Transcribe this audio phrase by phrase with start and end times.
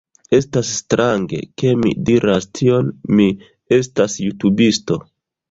[0.35, 3.29] Estas strange, ke mi diras tion, mi
[3.79, 5.01] estas jutubisto